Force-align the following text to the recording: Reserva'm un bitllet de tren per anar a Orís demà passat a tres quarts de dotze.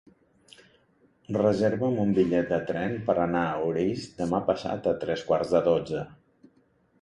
Reserva'm 1.35 1.99
un 2.03 2.15
bitllet 2.19 2.49
de 2.53 2.59
tren 2.69 2.95
per 3.11 3.17
anar 3.25 3.45
a 3.51 3.61
Orís 3.67 4.09
demà 4.23 4.41
passat 4.49 4.91
a 4.95 4.97
tres 5.05 5.27
quarts 5.31 5.55
de 5.59 5.63
dotze. 5.71 6.03